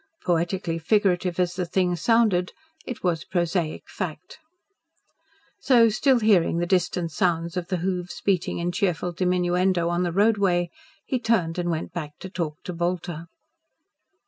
[0.23, 2.53] Poetically figurative as the thing sounded,
[2.87, 4.39] it was prosaic fact.
[5.59, 10.11] So, still hearing the distant sounds of the hoofs beating in cheerful diminuendo on the
[10.11, 10.71] roadway,
[11.05, 13.27] he turned about and went back to talk to Bolter.